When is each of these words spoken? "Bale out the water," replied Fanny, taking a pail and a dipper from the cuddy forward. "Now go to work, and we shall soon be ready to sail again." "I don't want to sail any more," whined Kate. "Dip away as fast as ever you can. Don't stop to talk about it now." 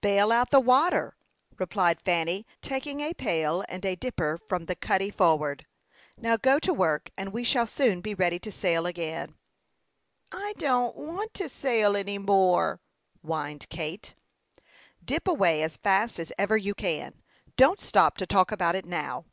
"Bale 0.00 0.30
out 0.30 0.52
the 0.52 0.60
water," 0.60 1.16
replied 1.58 2.00
Fanny, 2.00 2.46
taking 2.60 3.00
a 3.00 3.14
pail 3.14 3.64
and 3.68 3.84
a 3.84 3.96
dipper 3.96 4.38
from 4.46 4.66
the 4.66 4.76
cuddy 4.76 5.10
forward. 5.10 5.66
"Now 6.16 6.36
go 6.36 6.60
to 6.60 6.72
work, 6.72 7.10
and 7.16 7.32
we 7.32 7.42
shall 7.42 7.66
soon 7.66 8.00
be 8.00 8.14
ready 8.14 8.38
to 8.38 8.52
sail 8.52 8.86
again." 8.86 9.34
"I 10.30 10.54
don't 10.56 10.94
want 10.94 11.34
to 11.34 11.48
sail 11.48 11.96
any 11.96 12.18
more," 12.18 12.80
whined 13.22 13.68
Kate. 13.70 14.14
"Dip 15.04 15.26
away 15.26 15.64
as 15.64 15.78
fast 15.78 16.20
as 16.20 16.32
ever 16.38 16.56
you 16.56 16.74
can. 16.74 17.20
Don't 17.56 17.80
stop 17.80 18.16
to 18.18 18.24
talk 18.26 18.52
about 18.52 18.76
it 18.76 18.84
now." 18.86 19.24